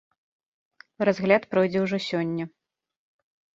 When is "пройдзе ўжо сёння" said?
1.53-2.43